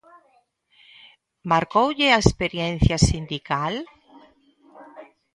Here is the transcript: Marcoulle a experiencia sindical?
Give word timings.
Marcoulle 1.51 2.07
a 2.11 2.21
experiencia 2.23 2.97
sindical? 3.09 3.73